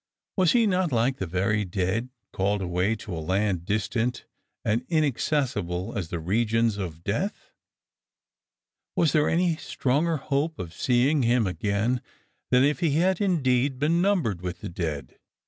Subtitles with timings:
[0.35, 4.25] Was he not like the very dead; called away to a land distant
[4.65, 7.51] and inaccessible as the regions of death?
[8.95, 12.01] Was there any stronger hoj^e of seeing him again
[12.49, 15.19] than if he had indeed been numbered with the dead